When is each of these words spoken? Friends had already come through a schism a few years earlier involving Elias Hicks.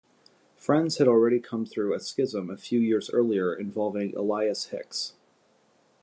Friends 0.57 0.97
had 0.97 1.07
already 1.07 1.39
come 1.39 1.63
through 1.63 1.93
a 1.93 1.99
schism 1.99 2.49
a 2.49 2.57
few 2.57 2.79
years 2.79 3.11
earlier 3.11 3.53
involving 3.53 4.15
Elias 4.17 4.69
Hicks. 4.69 5.13